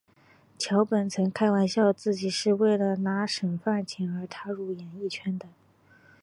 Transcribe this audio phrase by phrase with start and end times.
[0.57, 5.45] 桥本曾开玩笑自己是为了拿省饭钱而踏入演艺圈的。